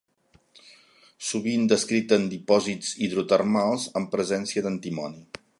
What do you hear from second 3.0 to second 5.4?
hidrotermals amb presència d'antimoni.